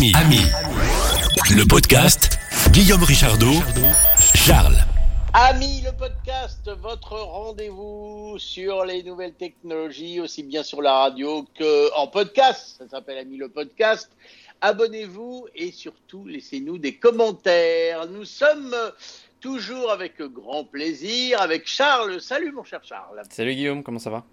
[0.00, 0.40] Ami, Ami,
[1.54, 2.38] le podcast
[2.70, 3.60] Guillaume Richardot,
[4.34, 4.78] Charles.
[5.34, 11.94] Ami, le podcast, votre rendez-vous sur les nouvelles technologies, aussi bien sur la radio que
[11.94, 12.76] en podcast.
[12.78, 14.10] Ça s'appelle Ami le podcast.
[14.62, 18.06] Abonnez-vous et surtout laissez-nous des commentaires.
[18.06, 18.74] Nous sommes
[19.38, 22.22] toujours avec grand plaisir avec Charles.
[22.22, 23.20] Salut mon cher Charles.
[23.28, 24.24] Salut Guillaume, comment ça va?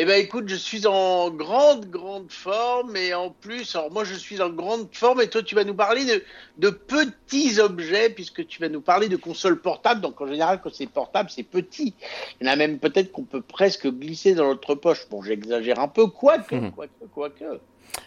[0.00, 4.14] Eh ben écoute, je suis en grande, grande forme et en plus, alors moi je
[4.14, 6.22] suis en grande forme et toi tu vas nous parler de,
[6.58, 10.00] de petits objets puisque tu vas nous parler de consoles portables.
[10.00, 11.94] Donc en général, quand c'est portable, c'est petit.
[12.40, 15.08] Il y en a même peut-être qu'on peut presque glisser dans notre poche.
[15.10, 16.70] Bon, j'exagère un peu, quoique, Mhm.
[16.70, 17.44] quoique, quoique.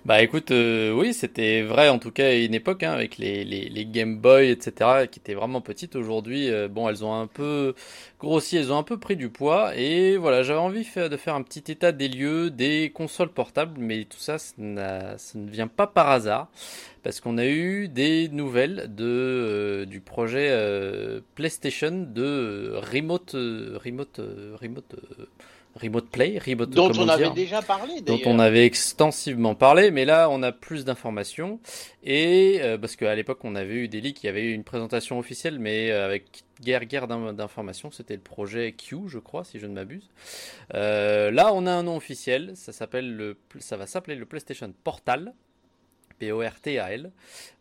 [0.04, 3.88] Bah écoute, euh, oui, c'était vrai en tout cas à une époque hein, avec les,
[3.92, 5.96] Game Boy, etc., qui étaient vraiment petites.
[5.96, 7.76] Aujourd'hui, euh, bon, elles ont un peu
[8.20, 9.76] grossi, elles ont un peu pris du poids.
[9.76, 14.06] Et voilà, j'avais envie de faire un petit état des lieux des consoles portables, mais
[14.06, 16.50] tout ça, ça, ne vient pas par hasard.
[17.04, 20.50] Parce qu'on a eu des nouvelles de, euh, du projet
[21.36, 24.20] PlayStation de Remote, Remote,
[24.60, 24.96] Remote,
[25.76, 30.30] Remote Play, Remote, Dont on avait déjà parlé dont on avait extensivement parlé, mais là
[30.30, 31.60] on a plus d'informations
[32.04, 34.64] et euh, parce qu'à l'époque on avait eu des leaks, il y avait eu une
[34.64, 39.44] présentation officielle, mais euh, avec guerre guerre d'in- d'informations, c'était le projet Q, je crois,
[39.44, 40.10] si je ne m'abuse.
[40.74, 44.72] Euh, là on a un nom officiel, ça s'appelle le, ça va s'appeler le PlayStation
[44.84, 45.34] Portal.
[46.22, 47.12] P-O-R-T-A-L.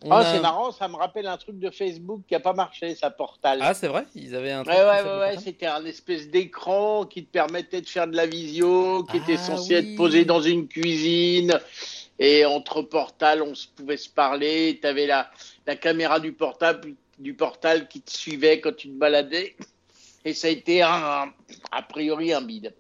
[0.02, 2.40] On Ah, a c'est un- marrant, ça me rappelle un truc de Facebook qui a
[2.40, 3.58] pas marché, sa portal.
[3.62, 6.28] Ah, c'est vrai Ils avaient un truc Ouais, ouais, ouais, ouais, Portal c'était un espèce
[6.28, 9.80] d'écran qui te permettait de faire de la visio, qui était Ah, censé oui.
[9.80, 11.58] être posé dans une cuisine.
[12.18, 14.78] Et entre portals, on se pouvait se parler.
[14.80, 15.30] Tu avais la,
[15.66, 19.56] la caméra du portable, du portal qui te suivait quand tu te baladais.
[20.26, 21.32] Et ça a été un,
[21.72, 22.74] a priori un bide.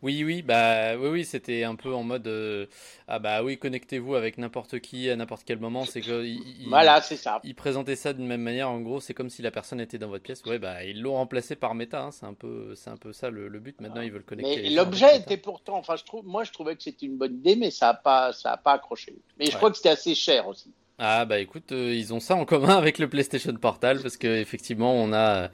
[0.00, 2.66] Oui, oui, bah oui, oui, c'était un peu en mode euh,
[3.08, 5.84] ah bah oui, connectez-vous avec n'importe qui à n'importe quel moment.
[5.86, 7.40] C'est que il, il- Voilà, c'est ça.
[7.42, 8.70] il présentait ça d'une même manière.
[8.70, 10.44] En gros, c'est comme si la personne était dans votre pièce.
[10.44, 12.00] Ouais, bah ils l'ont remplacé par Meta.
[12.02, 13.80] hein, C'est un peu, c'est un peu ça le, le but.
[13.80, 14.62] Maintenant, ils veulent connecter.
[14.62, 17.56] Mais l'objet était pourtant, enfin, je trouve, moi, je trouvais que c'était une bonne idée,
[17.56, 19.16] mais ça a pas, ça a pas accroché.
[19.38, 19.56] Mais je Ouais.
[19.56, 20.70] crois que c'était assez cher aussi.
[21.00, 24.26] Ah bah écoute, euh, ils ont ça en commun avec le PlayStation Portal parce que
[24.26, 25.48] effectivement, on a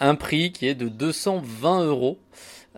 [0.00, 2.18] un prix qui est de 220 euros.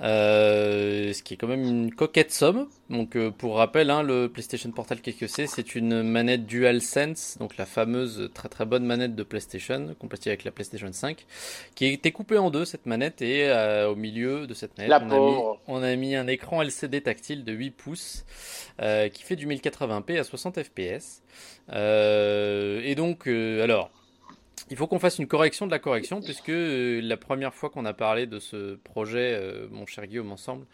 [0.01, 2.69] Euh, ce qui est quand même une coquette somme.
[2.89, 5.47] Donc euh, pour rappel, hein, le PlayStation Portal, qu'est-ce que c'est?
[5.47, 10.45] C'est une manette DualSense, donc la fameuse très très bonne manette de PlayStation, compatible avec
[10.45, 11.27] la PlayStation 5,
[11.75, 15.11] qui été coupée en deux cette manette et euh, au milieu de cette manette, on,
[15.11, 18.25] a mis, on a mis un écran LCD tactile de 8 pouces
[18.81, 21.23] euh, qui fait du 1080p à 60 fps.
[21.73, 23.91] Euh, et donc, euh, alors,
[24.71, 27.85] il faut qu'on fasse une correction de la correction, puisque euh, la première fois qu'on
[27.85, 30.67] a parlé de ce projet, euh, mon cher Guillaume, ensemble,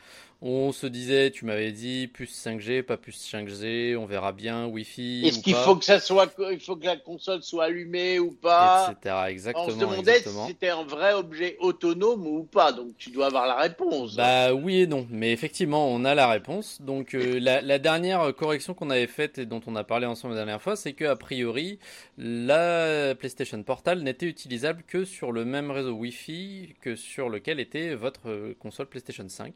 [0.47, 5.27] on se disait, tu m'avais dit, plus 5G, pas plus 5G, on verra bien, Wi-Fi.
[5.27, 8.93] Est-ce qu'il faut que ça soit, il faut que la console soit allumée ou pas
[8.93, 9.15] etc.
[9.29, 9.67] Exactement.
[9.67, 10.47] On se demandait exactement.
[10.47, 14.17] si c'était un vrai objet autonome ou pas, donc tu dois avoir la réponse.
[14.17, 16.83] Bah oui et non, mais effectivement on a la réponse.
[16.83, 20.35] Donc euh, la, la dernière correction qu'on avait faite et dont on a parlé ensemble
[20.35, 21.79] la dernière fois, c'est que a priori
[22.19, 27.95] la PlayStation Portal n'était utilisable que sur le même réseau Wi-Fi que sur lequel était
[27.95, 29.55] votre euh, console PlayStation 5.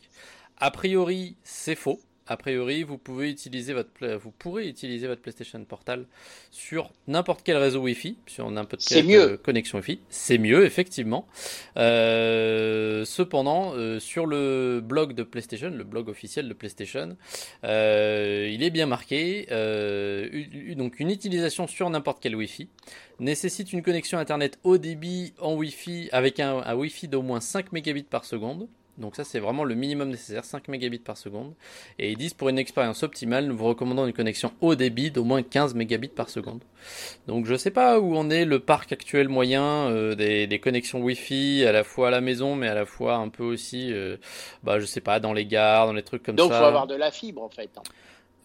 [0.59, 2.01] A priori c'est faux.
[2.31, 6.05] A priori, vous pouvez utiliser votre, vous pourrez utiliser votre PlayStation Portal
[6.51, 9.23] sur n'importe quel réseau Wi-Fi, sur n'importe C'est quelle mieux.
[9.23, 10.01] euh, connexion Wi-Fi.
[10.11, 11.27] C'est mieux, effectivement.
[11.79, 17.17] Euh, cependant, euh, sur le blog de PlayStation, le blog officiel de PlayStation,
[17.65, 19.47] euh, il est bien marqué.
[20.77, 22.69] donc, une utilisation sur n'importe quel Wi-Fi
[23.21, 27.73] nécessite une connexion Internet haut débit en Wi-Fi avec un, un Wi-Fi d'au moins 5
[27.73, 28.69] mégabits par seconde.
[28.99, 31.55] Donc ça c'est vraiment le minimum nécessaire, 5 mégabits par seconde.
[31.99, 35.25] Et ils disent pour une expérience optimale, nous vous recommandons une connexion haut débit d'au
[35.25, 36.61] moins 15 mégabits par seconde.
[37.27, 41.01] Donc je sais pas où en est le parc actuel moyen euh, des, des connexions
[41.01, 44.17] Wi-Fi à la fois à la maison mais à la fois un peu aussi, euh,
[44.65, 46.59] bah je sais pas, dans les gares, dans les trucs comme donc il ça.
[46.61, 47.71] faut avoir de la fibre en fait.
[47.77, 47.83] hein.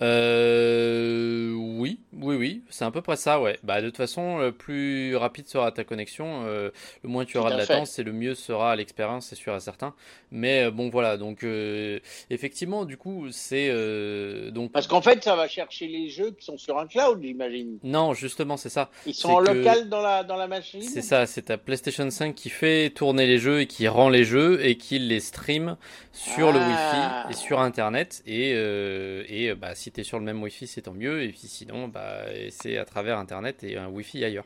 [0.03, 3.57] Euh, oui, oui, oui, c'est à peu près ça, ouais.
[3.63, 6.69] Bah, de toute façon, plus rapide sera ta connexion, euh,
[7.03, 9.93] le moins tu auras de latence et le mieux sera l'expérience, c'est sûr et certain.
[10.31, 13.71] Mais euh, bon, voilà, donc euh, effectivement, du coup, c'est
[14.51, 17.77] donc Parce qu'en fait, ça va chercher les jeux qui sont sur un cloud, j'imagine.
[17.83, 18.89] non, justement, c'est ça.
[19.05, 22.09] Ils sont en que- local dans la, dans la machine C'est ça, c'est ta PlayStation
[22.09, 25.77] 5 qui fait tourner les jeux et qui rend les jeux et qui les stream
[26.11, 27.25] sur le Ah.
[27.27, 28.21] Wi-Fi et sur Internet.
[28.25, 31.23] Et, et bah, si tu es sur le même Wi-Fi, c'est tant mieux.
[31.23, 34.45] Et puis sinon, bah, c'est à travers Internet et un Wi-Fi ailleurs.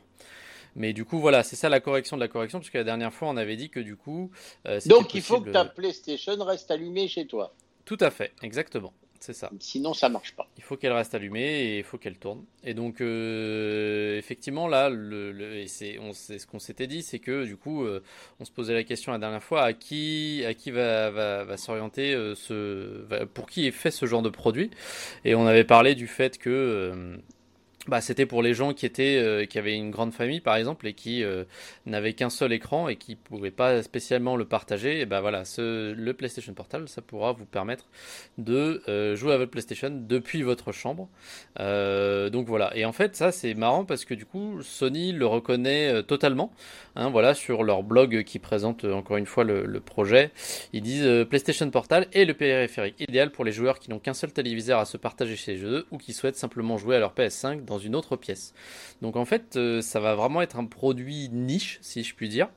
[0.76, 3.12] Mais du coup, voilà, c'est ça la correction de la correction, parce que la dernière
[3.12, 4.30] fois, on avait dit que du coup,
[4.66, 7.52] euh, Donc il faut que ta PlayStation reste allumée chez toi.
[7.84, 8.92] Tout à fait, exactement.
[9.20, 9.50] C'est ça.
[9.58, 10.48] Sinon, ça marche pas.
[10.56, 12.44] Il faut qu'elle reste allumée et il faut qu'elle tourne.
[12.64, 17.84] Et donc, euh, effectivement, là, le, c'est, ce qu'on s'était dit, c'est que du coup,
[17.84, 18.02] euh,
[18.38, 21.56] on se posait la question la dernière fois à qui, à qui va, va, va
[21.56, 23.04] s'orienter euh, ce,
[23.34, 24.70] pour qui est fait ce genre de produit?
[25.24, 27.18] Et on avait parlé du fait que
[27.88, 30.86] bah, c'était pour les gens qui étaient euh, qui avaient une grande famille par exemple
[30.86, 31.44] et qui euh,
[31.86, 35.00] n'avaient qu'un seul écran et qui pouvaient pas spécialement le partager.
[35.00, 37.86] Et ben voilà ce, le PlayStation Portal ça pourra vous permettre
[38.36, 41.08] de euh, jouer à votre PlayStation depuis votre chambre.
[41.58, 42.76] Donc voilà.
[42.76, 46.52] Et en fait ça c'est marrant parce que du coup Sony le reconnaît totalement.
[46.94, 50.30] Hein, voilà sur leur blog qui présente encore une fois le, le projet.
[50.74, 54.32] Ils disent PlayStation Portal est le périphérique idéal pour les joueurs qui n'ont qu'un seul
[54.32, 57.77] téléviseur à se partager chez eux ou qui souhaitent simplement jouer à leur PS5 dans
[57.78, 58.54] une autre pièce.
[59.02, 62.48] Donc en fait, euh, ça va vraiment être un produit niche, si je puis dire,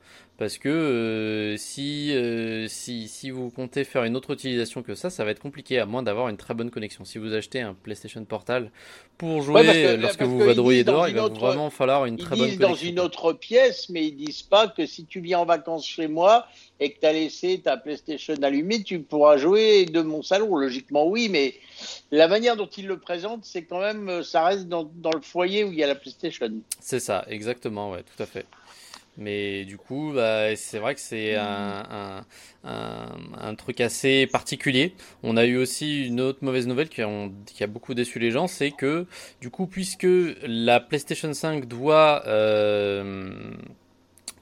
[0.41, 5.11] parce que euh, si, euh, si, si vous comptez faire une autre utilisation que ça,
[5.11, 7.05] ça va être compliqué, à moins d'avoir une très bonne connexion.
[7.05, 8.71] Si vous achetez un PlayStation Portal
[9.19, 12.69] pour jouer lorsque vous vadrouillez dehors, il va vraiment falloir une très bonne connexion.
[12.69, 16.07] dans une autre pièce, mais ils disent pas que si tu viens en vacances chez
[16.07, 16.47] moi
[16.79, 20.55] et que tu as laissé ta PlayStation allumée, tu pourras jouer de mon salon.
[20.55, 21.53] Logiquement, oui, mais
[22.09, 25.63] la manière dont ils le présentent, c'est quand même, ça reste dans, dans le foyer
[25.63, 26.49] où il y a la PlayStation.
[26.79, 28.47] C'est ça, exactement, ouais, tout à fait.
[29.17, 32.23] Mais du coup, bah, c'est vrai que c'est un,
[32.63, 34.95] un, un, truc assez particulier.
[35.21, 37.01] On a eu aussi une autre mauvaise nouvelle qui,
[37.45, 39.05] qui a beaucoup déçu les gens, c'est que
[39.41, 40.07] du coup, puisque
[40.43, 43.53] la PlayStation 5 doit euh,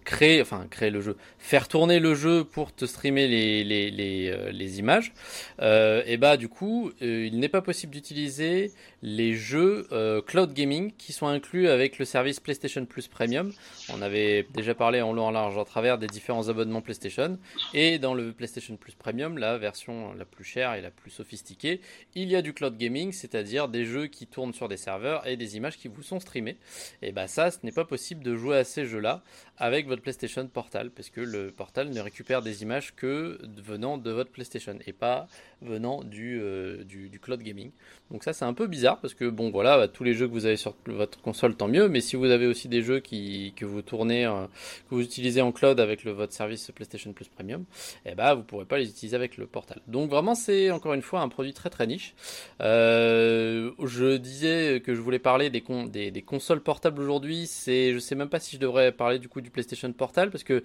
[0.10, 4.30] créer, enfin créer le jeu, faire tourner le jeu pour te streamer les, les, les,
[4.30, 5.14] euh, les images,
[5.62, 8.72] euh, et bah du coup, euh, il n'est pas possible d'utiliser
[9.02, 13.52] les jeux euh, cloud gaming qui sont inclus avec le service PlayStation Plus Premium.
[13.94, 17.38] On avait déjà parlé en long, en large, en travers des différents abonnements PlayStation,
[17.74, 21.82] et dans le PlayStation Plus Premium, la version la plus chère et la plus sophistiquée,
[22.16, 25.38] il y a du cloud gaming, c'est-à-dire des jeux qui tournent sur des serveurs et
[25.38, 26.58] des images qui vous sont streamées.
[27.02, 29.24] Et bah ça, ce n'est pas possible de jouer à ces jeux-là
[29.58, 34.12] avec votre PlayStation Portal, parce que le Portal ne récupère des images que venant de
[34.12, 35.28] votre PlayStation et pas
[35.62, 37.72] venant du, euh, du, cloud gaming.
[38.12, 40.34] Donc ça c'est un peu bizarre parce que bon voilà bah, tous les jeux que
[40.34, 43.54] vous avez sur votre console tant mieux, mais si vous avez aussi des jeux qui,
[43.56, 44.46] que vous tournez, euh,
[44.90, 47.66] que vous utilisez en cloud avec le, votre service PlayStation Plus Premium,
[48.06, 49.82] eh bah vous pourrez pas les utiliser avec le Portal.
[49.88, 52.16] Donc vraiment c'est encore une fois un produit très très niche.
[52.62, 58.00] Euh, je disais que je voulais parler des, des, des consoles portables aujourd'hui, c'est je
[58.00, 60.64] sais même pas si je devrais parler du coup du PlayStation Portal parce que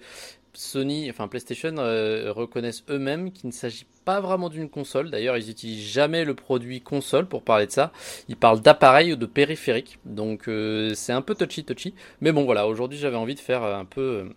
[0.57, 5.09] Sony, enfin PlayStation euh, reconnaissent eux-mêmes qu'il ne s'agit pas vraiment d'une console.
[5.09, 7.91] D'ailleurs, ils n'utilisent jamais le produit console pour parler de ça.
[8.27, 9.99] Ils parlent d'appareil ou de périphérique.
[10.05, 11.93] Donc euh, c'est un peu touchy touchy.
[12.21, 14.29] Mais bon voilà, aujourd'hui j'avais envie de faire un peu euh,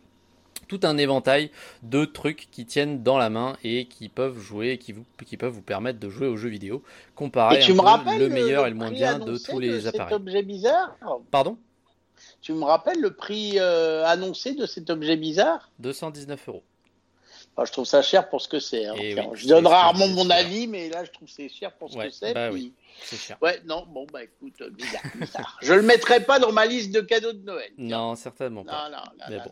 [0.68, 1.50] tout un éventail
[1.82, 5.52] de trucs qui tiennent dans la main et qui peuvent jouer, qui, vous, qui peuvent
[5.52, 6.82] vous permettre de jouer aux jeux vidéo,
[7.14, 10.08] comparer le meilleur et le moins bien de tous les appareils.
[10.10, 10.96] Cet objet bizarre?
[11.30, 11.56] Pardon?
[12.40, 15.70] Tu me rappelles le prix euh, annoncé de cet objet bizarre?
[15.78, 16.62] 219 euros.
[17.60, 18.86] Ah, je trouve ça cher pour ce que c'est.
[18.86, 18.94] Hein.
[18.96, 22.08] Eh je donne rarement mon avis, mais là, je trouve c'est cher pour ce que
[22.10, 22.32] c'est.
[22.32, 23.36] Bah oui, c'est cher.
[23.42, 25.58] Ouais, non, bon, bah écoute, euh, bizarre, bizarre.
[25.60, 27.72] je le mettrai pas dans ma liste de cadeaux de Noël.
[27.76, 28.88] Non, certainement pas.
[28.88, 29.50] Non, non, non, Bon,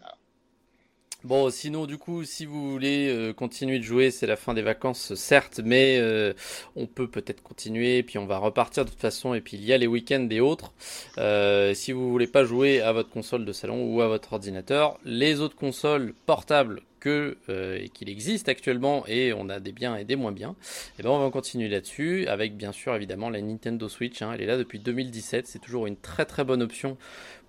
[1.50, 5.14] sinon, du coup, si vous voulez euh, continuer de jouer, c'est la fin des vacances,
[5.14, 6.32] certes, mais euh,
[6.75, 9.73] on peut peut-être continuer, puis on va repartir de toute façon, et puis il y
[9.73, 10.73] a les week-ends et autres.
[11.19, 14.99] Euh, si vous voulez pas jouer à votre console de salon ou à votre ordinateur,
[15.04, 17.37] les autres consoles portables que
[17.92, 21.11] qu'il existe actuellement et on a des biens et des moins biens, et eh ben
[21.11, 24.23] on va continuer là-dessus avec bien sûr évidemment la Nintendo Switch.
[24.23, 26.97] Hein, elle est là depuis 2017, c'est toujours une très très bonne option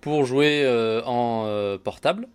[0.00, 2.28] pour jouer euh, en euh, portable.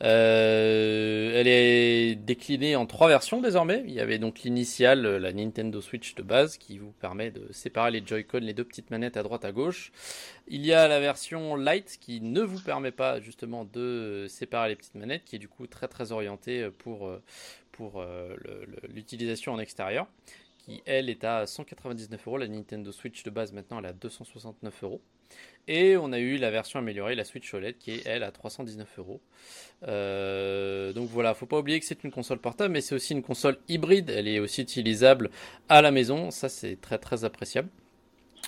[0.00, 3.82] elle est déclinée en trois versions désormais.
[3.86, 7.90] Il y avait donc l'initiale, la Nintendo Switch de base, qui vous permet de séparer
[7.90, 9.92] les Joy-Con, les deux petites manettes à droite à gauche.
[10.52, 14.76] Il y a la version Lite qui ne vous permet pas justement de séparer les
[14.76, 17.22] petites manettes, qui est du coup très très orientée pour, euh,
[17.70, 18.36] pour euh,
[18.88, 20.08] l'utilisation en extérieur,
[20.58, 22.36] qui elle est à 199 euros.
[22.36, 25.00] La Nintendo Switch de base maintenant elle est à 269 euros.
[25.68, 28.98] Et on a eu la version améliorée, la Switch OLED, qui est elle à 319
[28.98, 29.20] euros.
[29.86, 33.22] Euh, donc voilà, faut pas oublier que c'est une console portable, mais c'est aussi une
[33.22, 34.10] console hybride.
[34.10, 35.30] Elle est aussi utilisable
[35.68, 36.30] à la maison.
[36.30, 37.68] Ça, c'est très très appréciable.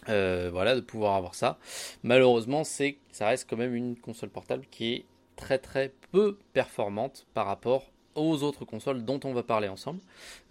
[0.09, 1.59] Euh, voilà, de pouvoir avoir ça.
[2.03, 5.05] Malheureusement, c'est, ça reste quand même une console portable qui est
[5.37, 10.01] très très peu performante par rapport aux autres consoles dont on va parler ensemble.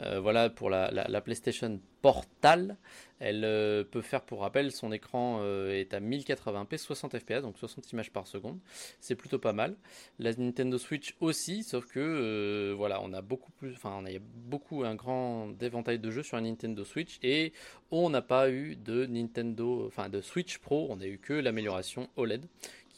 [0.02, 2.78] Euh, voilà pour la, PlayStation Portal.
[3.20, 7.58] Elle euh, peut faire, pour rappel, son écran euh, est à 1080p, 60 fps, donc
[7.58, 8.58] 60 images par seconde.
[9.00, 9.76] C'est plutôt pas mal.
[10.18, 14.84] La Nintendo Switch aussi, sauf que voilà, on a beaucoup plus, enfin, on a beaucoup
[14.84, 17.54] un grand éventail de jeux sur la Nintendo Switch et
[17.92, 20.88] on n'a pas eu de Nintendo, enfin de Switch Pro.
[20.90, 22.46] On a eu que l'amélioration OLED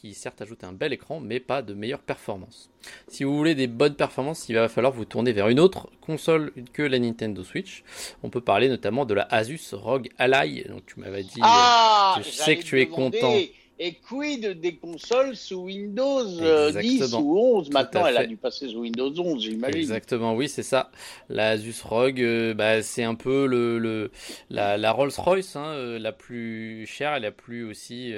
[0.04, 2.68] qui certes ajoute un bel écran, mais pas de meilleure performance.
[3.08, 6.52] Si vous voulez des bonnes performances, il va falloir vous tourner vers une autre console
[6.74, 7.84] que la Nintendo Switch.
[8.22, 10.64] On peut parler notamment de la Asus ROG Ally.
[10.68, 13.34] Donc tu m'avais dit, ah, je sais que tu es content.
[13.80, 18.68] Et quid des consoles sous Windows 10 euh, ou 11 Maintenant, elle a dû passer
[18.68, 19.80] sous Windows 11, j'imagine.
[19.80, 20.92] Exactement, oui, c'est ça.
[21.28, 24.12] La Asus ROG, euh, bah, c'est un peu le, le
[24.48, 28.14] la, Rolls-Royce, hein, euh, la plus chère et la plus aussi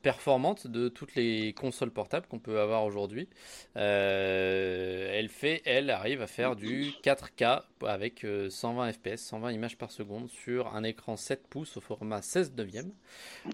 [0.00, 3.28] performante de toutes les consoles portables qu'on peut avoir aujourd'hui.
[3.74, 10.30] elle fait, elle arrive à faire du 4K avec 120 fps, 120 images par seconde
[10.30, 12.92] sur un écran 7 pouces au format 16 neuvième.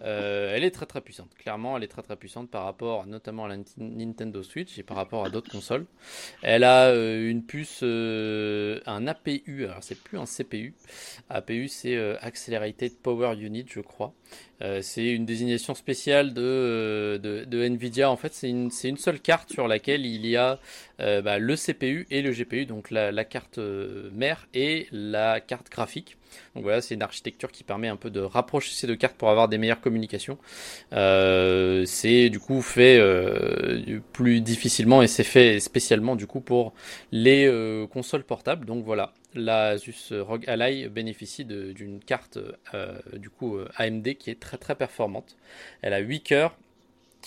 [0.03, 3.49] elle est très très puissante clairement, elle est très très puissante par rapport notamment à
[3.49, 5.87] la Nintendo Switch et par rapport à d'autres consoles.
[6.43, 10.75] Elle a euh, une puce, euh, un APU, alors c'est plus un CPU.
[11.29, 14.15] APU c'est euh, Accelerated Power Unit, je crois.
[14.81, 18.11] c'est une désignation spéciale de, de, Nvidia.
[18.11, 20.61] En fait, c'est une, une, seule carte sur laquelle il y a
[20.99, 26.17] bah, le CPU et le GPU, donc la, la carte mère et la carte graphique.
[26.55, 29.31] Donc voilà, c'est une architecture qui permet un peu de rapprocher ces deux cartes pour
[29.31, 30.39] avoir des meilleures communications.
[30.93, 36.73] Euh, c'est du coup fait euh, plus difficilement et c'est fait spécialement du coup pour
[37.11, 38.67] les euh, consoles portables.
[38.67, 42.39] Donc voilà, la Asus ROG Ally bénéficie d'une carte
[43.15, 45.37] du coup AMD qui est très très performante.
[45.83, 46.57] Elle a 8 cœurs.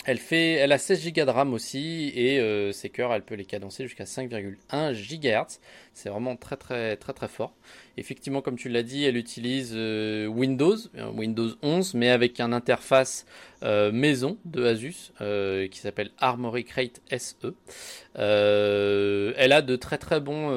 [0.06, 2.40] Elle, fait, elle a 16 Go de RAM aussi et
[2.72, 5.58] ses cœurs, elle peut les cadencer jusqu'à 5,1 GHz.
[5.96, 7.54] C'est vraiment très très très très fort.
[7.96, 12.52] Effectivement, comme tu l'as dit, elle utilise euh, Windows, euh, Windows 11, mais avec un
[12.52, 13.24] interface
[13.62, 15.12] euh, maison de Asus
[15.70, 17.54] qui s'appelle Armory Crate SE.
[18.14, 20.48] elle a de très très bons.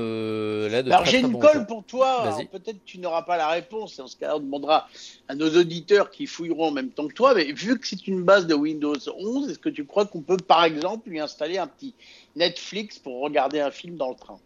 [0.71, 2.37] Alors j'ai une colle pour toi.
[2.51, 3.99] Peut-être tu n'auras pas la réponse.
[3.99, 4.87] Et en ce cas, on demandera
[5.27, 7.33] à nos auditeurs qui fouilleront en même temps que toi.
[7.33, 10.37] Mais vu que c'est une base de Windows 11, est-ce que tu crois qu'on peut
[10.37, 11.93] par exemple lui installer un petit
[12.35, 14.39] Netflix pour regarder un film dans le train?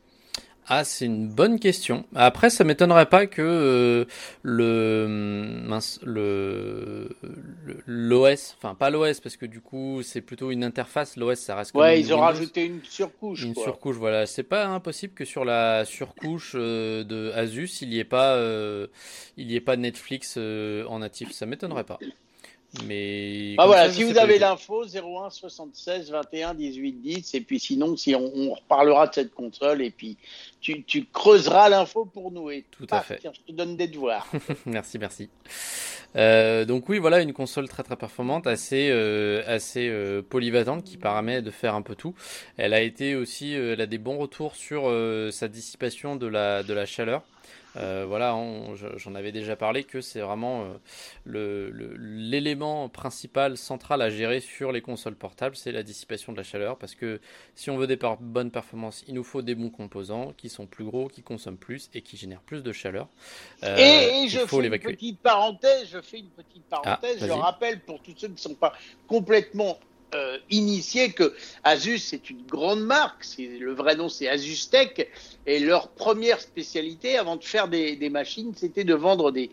[0.68, 2.06] Ah, c'est une bonne question.
[2.16, 4.06] Après, ça m'étonnerait pas que euh,
[4.44, 5.08] le
[5.66, 7.10] mince, le
[7.86, 11.18] l'OS, enfin pas l'OS parce que du coup c'est plutôt une interface.
[11.18, 11.76] L'OS, ça reste.
[11.76, 13.44] Ouais, ils ont rajouté une surcouche.
[13.44, 14.26] Une surcouche, voilà.
[14.26, 18.88] C'est pas impossible que sur la surcouche euh, de Asus, il n'y ait pas, euh,
[19.36, 21.32] il y ait pas Netflix en natif.
[21.32, 22.00] Ça m'étonnerait pas.
[22.86, 27.96] Mais ah voilà, si vous avez l'info, 01 76 21 18 10, et puis sinon,
[27.96, 30.18] si on, reparlera de cette console, et puis
[30.60, 32.50] tu, tu creuseras l'info pour nous.
[32.50, 33.22] Et Tout à fait.
[33.24, 34.28] je te donne des devoirs.
[34.66, 35.30] merci, merci.
[36.16, 40.98] Euh, donc oui, voilà une console très très performante, assez euh, assez euh, polyvalente qui
[40.98, 42.16] permet de faire un peu tout.
[42.58, 44.92] Elle a été aussi, elle a des bons retours sur
[45.32, 47.24] sa dissipation de la de la chaleur.
[47.76, 48.38] Euh, voilà,
[48.98, 50.74] j'en avais déjà parlé que c'est vraiment
[51.26, 56.44] euh, l'élément principal, central à gérer sur les consoles portables, c'est la dissipation de la
[56.44, 56.78] chaleur.
[56.78, 57.20] Parce que
[57.56, 60.86] si on veut des bonnes performances, il nous faut des bons composants qui sont plus
[60.86, 63.08] gros, qui consomment plus et qui génèrent plus de chaleur.
[63.64, 67.26] Euh, et, je fais une petite parenthèse, je fais une petite ah, parenthèse.
[67.26, 68.74] je rappelle pour tous ceux qui ne sont pas
[69.08, 69.78] complètement
[70.16, 75.08] euh, initié que Asus c'est une grande marque, le vrai nom c'est Asus Tech,
[75.46, 79.50] et leur première spécialité avant de faire des, machines, c'était de vendre des,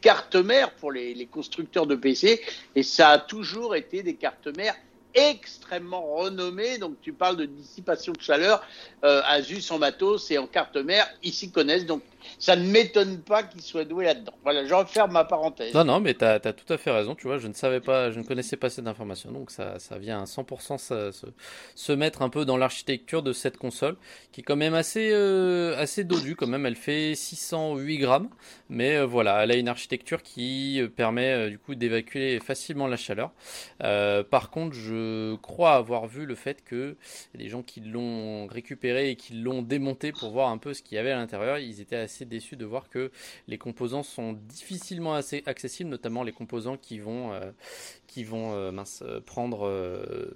[0.00, 2.40] cartes mères pour les, les, constructeurs de PC,
[2.74, 4.76] et ça a toujours été des cartes mères
[5.14, 6.78] extrêmement renommé.
[6.78, 8.62] Donc tu parles de dissipation de chaleur.
[9.04, 11.86] Euh, Asus en matos et en carte mère, ils s'y connaissent.
[11.86, 12.02] Donc
[12.38, 14.32] ça ne m'étonne pas qu'ils soient doués là-dedans.
[14.42, 15.74] Voilà, je referme ma parenthèse.
[15.74, 17.14] Non, non, mais tu as, tout à fait raison.
[17.14, 19.32] Tu vois, je ne savais pas, je ne connaissais pas cette information.
[19.32, 21.32] Donc ça, ça vient à 100% se,
[21.74, 23.96] se, mettre un peu dans l'architecture de cette console
[24.32, 26.34] qui est quand même assez, euh, assez dodue.
[26.34, 28.28] Quand même, elle fait 608 grammes.
[28.68, 32.96] Mais euh, voilà, elle a une architecture qui euh, permet du coup d'évacuer facilement la
[32.96, 33.32] chaleur.
[34.30, 36.96] par contre, je crois avoir vu le fait que
[37.34, 40.96] les gens qui l'ont récupéré et qui l'ont démonté pour voir un peu ce qu'il
[40.96, 43.10] y avait à l'intérieur, ils étaient assez déçu de voir que
[43.48, 47.50] les composants sont difficilement assez accessibles, notamment les composants qui vont, euh,
[48.06, 48.70] qui vont euh,
[49.02, 50.34] euh, prendre,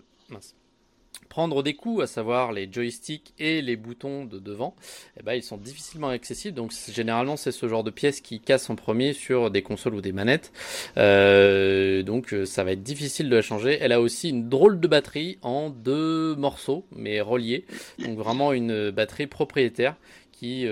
[1.29, 4.75] prendre des coups, à savoir les joysticks et les boutons de devant,
[5.19, 6.57] eh ben, ils sont difficilement accessibles.
[6.57, 10.01] Donc généralement c'est ce genre de pièces qui cassent en premier sur des consoles ou
[10.01, 10.53] des manettes.
[10.97, 13.79] donc ça va être difficile de la changer.
[13.81, 17.65] Elle a aussi une drôle de batterie en deux morceaux, mais reliés.
[17.99, 19.97] Donc vraiment une batterie propriétaire
[20.39, 20.67] qui,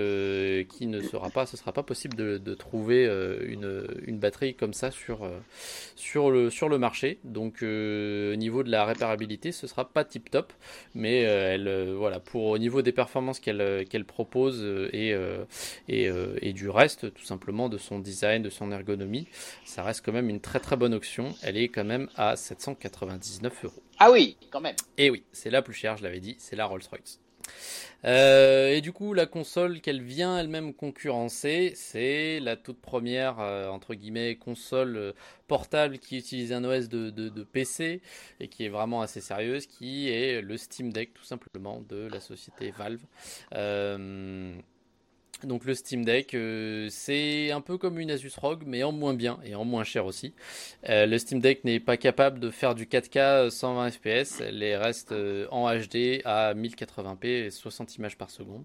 [0.69, 3.05] qui ne sera pas, ce sera pas possible de, trouver
[3.45, 5.29] une, une, batterie comme ça sur,
[5.95, 7.19] sur, le, sur le marché.
[7.23, 10.53] Donc au niveau de la réparabilité, ce sera pas tip top,
[10.95, 15.15] mais elle, voilà, pour au niveau des performances qu'elle qu'elle propose et,
[15.89, 16.09] et,
[16.41, 19.27] et du reste, tout simplement de son design, de son ergonomie,
[19.65, 21.35] ça reste quand même une très très bonne option.
[21.43, 23.83] Elle est quand même à 799 euros.
[23.99, 24.75] Ah oui, quand même.
[24.97, 27.19] Et oui, c'est la plus chère, je l'avais dit, c'est la Rolls-Royce.
[28.05, 33.69] Euh, et du coup, la console qu'elle vient elle-même concurrencer, c'est la toute première, euh,
[33.69, 35.11] entre guillemets, console euh,
[35.47, 38.01] portable qui utilise un OS de, de, PC
[38.39, 42.19] et qui est vraiment assez sérieuse, qui est le Steam Deck, tout simplement, de la
[42.19, 43.01] société Valve.
[45.43, 49.13] Donc le Steam Deck, euh, c'est un peu comme une Asus ROG, mais en moins
[49.13, 50.33] bien et en moins cher aussi.
[50.89, 55.11] Euh, le Steam Deck n'est pas capable de faire du 4K 120 fps, elle reste
[55.11, 58.63] euh, en HD à 1080p et 60 images par seconde.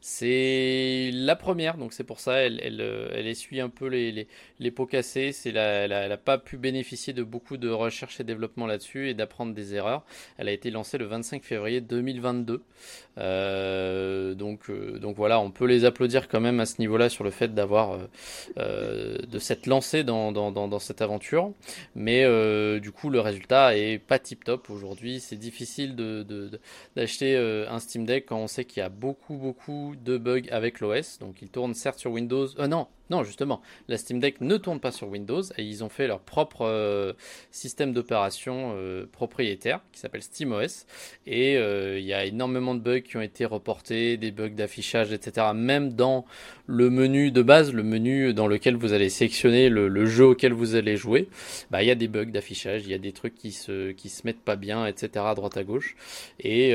[0.00, 2.80] C'est la première, donc c'est pour ça elle,
[3.26, 4.26] essuie un peu les,
[4.58, 5.32] les, pots cassés.
[5.32, 9.52] C'est elle n'a pas pu bénéficier de beaucoup de recherche et développement là-dessus et d'apprendre
[9.52, 10.04] des erreurs.
[10.38, 12.62] Elle a été lancée le 25 février 2022.
[14.34, 17.30] donc, donc voilà, on peut les applaudir dire quand même à ce niveau-là sur le
[17.30, 17.98] fait d'avoir euh,
[18.58, 21.52] euh, de s'être lancé dans, cette aventure.
[21.94, 25.20] Mais euh, du coup, le résultat est pas tip top aujourd'hui.
[25.20, 26.50] C'est difficile de,
[26.94, 30.80] d'acheter un Steam Deck quand on sait qu'il y a beaucoup beaucoup de bugs avec
[30.80, 31.18] l'OS.
[31.18, 32.48] Donc il tourne certes sur Windows.
[32.68, 36.08] non, non, justement, la Steam Deck ne tourne pas sur Windows et ils ont fait
[36.08, 37.12] leur propre euh,
[37.52, 40.86] système d'opération euh, propriétaire qui s'appelle SteamOS.
[41.26, 45.12] Et euh, il y a énormément de bugs qui ont été reportés, des bugs d'affichage,
[45.12, 45.48] etc.
[45.54, 46.24] Même dans
[46.66, 50.74] le menu de base, le menu dans lequel vous allez sélectionner le, jeu auquel vous
[50.74, 51.28] allez jouer,
[51.70, 54.20] bah, il y a des bugs d'affichage, il y a des trucs qui se, se
[54.24, 55.24] mettent pas bien, etc.
[55.28, 55.96] à droite à gauche.
[56.40, 56.74] Et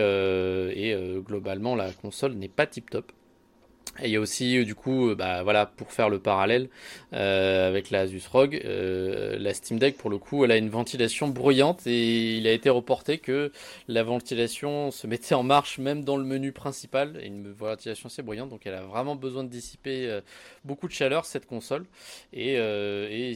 [1.26, 3.12] globalement, la console n'est pas tip top.
[4.00, 6.70] Et il y a aussi euh, du coup, euh, bah, voilà, pour faire le parallèle
[7.14, 11.28] euh, avec la Asus ROG, la Steam Deck pour le coup, elle a une ventilation
[11.28, 13.52] bruyante et il a été reporté que
[13.88, 17.20] la ventilation se mettait en marche même dans le menu principal.
[17.22, 20.20] Et une ventilation assez bruyante, donc elle a vraiment besoin de dissiper
[20.64, 21.86] beaucoup de chaleur cette console.
[22.34, 22.58] Et,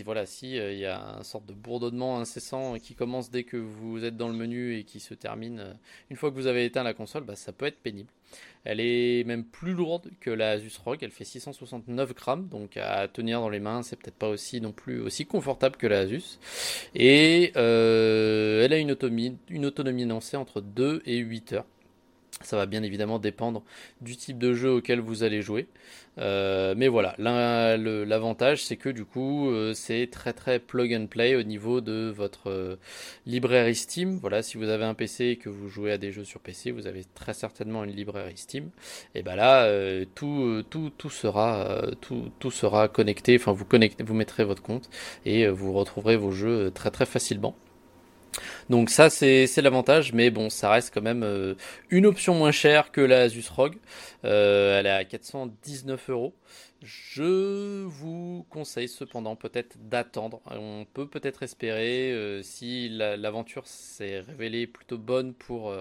[0.04, 4.04] voilà, si il y a une sorte de bourdonnement incessant qui commence dès que vous
[4.06, 5.76] êtes dans le menu et qui se termine
[6.10, 8.10] une fois que vous avez éteint la console, bah, ça peut être pénible.
[8.66, 13.08] Elle est même plus lourde que la Asus ROG, elle fait 669 grammes, donc à
[13.08, 16.40] tenir dans les mains, c'est peut-être pas aussi non plus aussi confortable que la Asus.
[16.96, 21.66] Et euh, elle a une autonomie, une autonomie lancée entre 2 et 8 heures.
[22.42, 23.64] Ça va bien évidemment dépendre
[24.02, 25.68] du type de jeu auquel vous allez jouer.
[26.18, 31.36] Euh, mais voilà, l'avantage c'est que du coup euh, c'est très très plug and play
[31.36, 32.76] au niveau de votre euh,
[33.26, 34.18] librairie Steam.
[34.18, 36.72] Voilà, si vous avez un PC et que vous jouez à des jeux sur PC,
[36.72, 38.70] vous avez très certainement une librairie Steam.
[39.14, 39.70] Et ben là,
[40.16, 43.36] tout, tout, tout, sera, tout, tout sera connecté.
[43.36, 44.90] Enfin, vous connectez, vous mettrez votre compte
[45.26, 47.56] et vous retrouverez vos jeux très très facilement.
[48.70, 51.56] Donc ça c'est l'avantage, mais bon ça reste quand même euh,
[51.90, 53.76] une option moins chère que la Asus ROG.
[54.24, 56.34] Euh, elle est à 419 euros.
[56.82, 60.42] Je vous conseille cependant peut-être d'attendre.
[60.52, 65.74] On peut peut-être espérer, euh, si l'aventure s'est révélée plutôt bonne pour,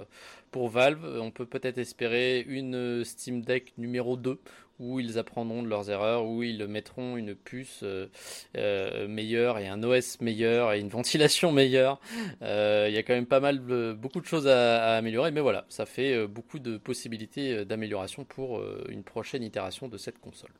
[0.51, 4.39] pour Valve, on peut peut-être espérer une Steam Deck numéro 2
[4.81, 8.09] où ils apprendront de leurs erreurs, où ils mettront une puce euh,
[8.57, 12.01] euh, meilleure et un OS meilleur et une ventilation meilleure.
[12.43, 13.61] Euh, il y a quand même pas mal,
[13.95, 19.05] beaucoup de choses à, améliorer, mais voilà, ça fait beaucoup de possibilités d'amélioration pour une
[19.05, 20.51] prochaine itération de cette console.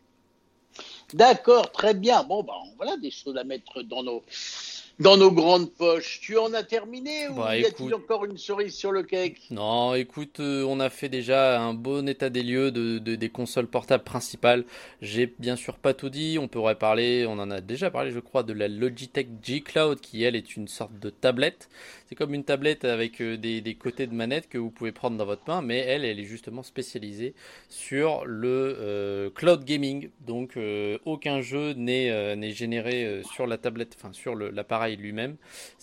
[1.13, 2.25] D'accord, très bien.
[2.25, 4.23] Bon, ben voilà des choses à mettre dans nos
[5.01, 6.21] dans nos grandes poches.
[6.21, 9.41] Tu en as terminé ou bah, y a-t-il encore une cerise sur le cake?
[9.51, 13.67] Non, écoute, euh, on a fait déjà un bon état des lieux de, des consoles
[13.67, 14.65] portables principales.
[15.03, 16.39] J'ai bien sûr pas tout dit.
[16.41, 20.01] On pourrait parler, on en a déjà parlé, je crois, de la Logitech G Cloud
[20.01, 21.69] qui elle est une sorte de tablette.
[22.09, 25.17] C'est comme une tablette avec euh, des, des, côtés de manette que vous pouvez prendre
[25.17, 27.35] dans votre main, mais elle, elle est justement spécialisée
[27.69, 30.11] sur le euh, cloud gaming.
[30.21, 30.57] Donc
[31.05, 35.37] aucun jeu n'est généré sur la tablette, enfin sur l'appareil lui-même.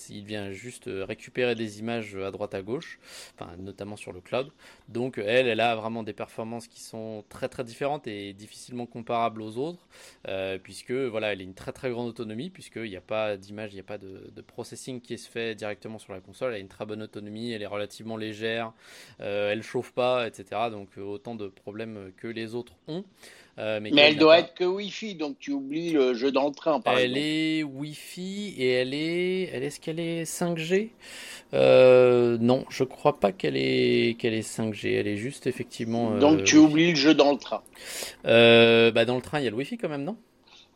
[0.10, 3.00] Il vient juste euh, récupérer des images à droite à gauche,
[3.36, 4.52] enfin, notamment sur le cloud.
[4.90, 9.42] Donc elle, elle a vraiment des performances qui sont très très différentes et difficilement comparables
[9.42, 9.88] aux autres,
[10.28, 13.72] euh, puisque voilà, elle a une très très grande autonomie, puisqu'il n'y a pas d'image,
[13.72, 16.52] il n'y a pas de, processing qui se fait directement sur la console.
[16.52, 18.74] Elle a une très bonne autonomie, elle est relativement légère,
[19.20, 20.70] euh, elle chauffe pas, etc.
[20.72, 23.06] Donc autant de problèmes que les autres ont.
[23.60, 26.80] Euh, mais, elle doit être que Wi-Fi, donc tu oublies le jeu dans le train.
[26.80, 30.90] Par elle est Wi-Fi et elle est, elle est-ce qu'elle est 5G
[31.54, 34.96] euh, Non, je crois pas qu'elle est qu'elle est 5G.
[35.00, 36.18] Elle est juste effectivement.
[36.18, 37.62] donc tu oublies le jeu dans le train.
[38.24, 40.18] bah dans le train il y a le Wi-Fi quand même, non?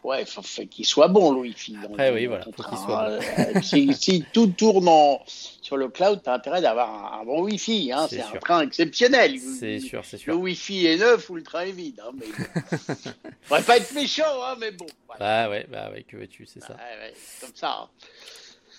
[0.06, 1.78] Ouais, il faut, qu'il soit bon, le Wi-Fi.
[1.84, 2.44] Après, oui, voilà.
[2.44, 3.18] Faut soit
[3.54, 3.62] bon.
[3.64, 5.20] si, tout tourne en,
[5.62, 7.92] sur le cloud, tu as intérêt d'avoir un, bon Wi-Fi.
[7.92, 8.06] Hein.
[8.08, 9.40] C'est un train exceptionnel.
[9.40, 10.34] C'est sûr, c'est sûr.
[10.34, 12.00] Le Wi-Fi est neuf ou le train est vide.
[12.06, 12.28] Hein, mais
[13.50, 13.62] bon.
[13.66, 14.86] pas être méchant, hein, mais bon.
[15.20, 16.74] Bah ouais, bah ouais, que veux-tu, c'est ça.
[16.74, 17.80] Ouais, ouais, comme ça.
[17.82, 17.90] Hein.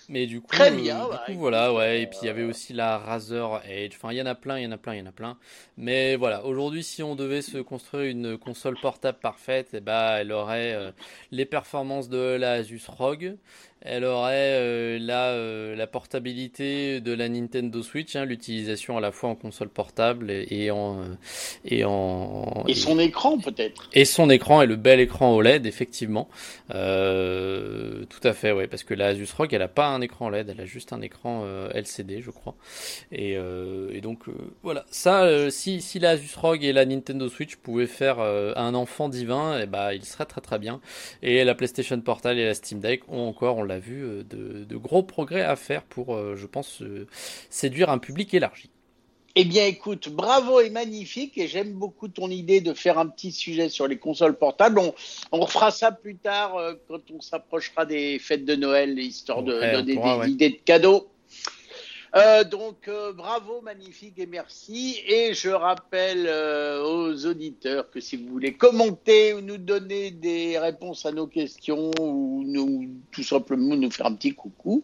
[0.09, 2.03] Mais du coup, Très bien, du coup, voilà, ouais.
[2.03, 3.93] Et puis il y avait aussi la Razer Edge.
[3.97, 5.11] Enfin, il y en a plein, il y en a plein, il y en a
[5.11, 5.37] plein.
[5.75, 10.31] Mais voilà, aujourd'hui, si on devait se construire une console portable parfaite, eh ben, elle
[10.31, 10.91] aurait euh,
[11.31, 13.35] les performances de la Asus ROG,
[13.81, 19.11] elle aurait euh, la, euh, la, portabilité de la Nintendo Switch, hein, l'utilisation à la
[19.11, 21.03] fois en console portable et, en euh,
[21.63, 23.89] et en et son écran peut-être.
[23.93, 26.27] Et son écran et le bel écran OLED effectivement.
[26.73, 30.27] Euh, tout à fait, ouais, parce que la Asus ROG elle a pas un écran
[30.27, 32.55] OLED, elle a juste un écran LCD, je crois.
[33.11, 34.25] Et, et donc
[34.63, 39.07] voilà, ça, si, si la Asus ROG et la Nintendo Switch pouvaient faire un enfant
[39.07, 40.81] divin, et eh ben, il serait très très bien.
[41.21, 44.77] Et la PlayStation Portal et la Steam Deck ont encore, on l'a vu, euh, de,
[44.77, 47.07] gros progrès à faire pour, euh, je pense, euh,
[47.49, 48.69] séduire un public élargi.
[49.35, 51.37] Eh bien, écoute, bravo et magnifique.
[51.37, 54.79] Et j'aime beaucoup ton idée de faire un petit sujet sur les consoles portables.
[54.79, 54.95] On,
[55.31, 59.83] on refera ça plus tard quand on s'approchera des fêtes de Noël, histoire de donner
[59.83, 61.07] des idées de cadeaux.
[62.17, 64.99] Euh, donc euh, bravo, magnifique et merci.
[65.05, 70.57] Et je rappelle euh, aux auditeurs que si vous voulez commenter ou nous donner des
[70.57, 72.43] réponses à nos questions ou
[73.11, 74.83] tout simplement nous faire un petit coucou,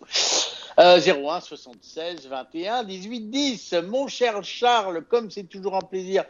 [0.78, 3.76] 01 76 21 18 10.
[3.88, 6.26] Mon cher Charles, comme c'est toujours un plaisir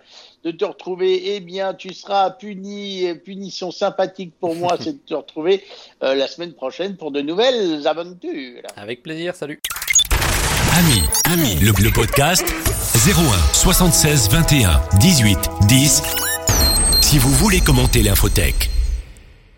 [0.45, 5.13] de te retrouver, eh bien tu seras puni, punition sympathique pour moi, c'est de te
[5.13, 5.65] retrouver
[6.01, 8.61] la semaine prochaine pour de nouvelles aventures.
[8.77, 9.59] Avec plaisir, salut.
[10.75, 12.43] Ami, Ami, le, le podcast
[13.05, 16.01] 01 76 21 18 10.
[17.01, 18.69] Si vous voulez commenter l'infotech.